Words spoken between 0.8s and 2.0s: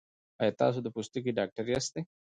د پوستکي ډاکټر یاست؟